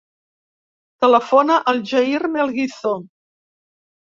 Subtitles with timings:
[1.03, 2.95] Telefona al Jair Melguizo.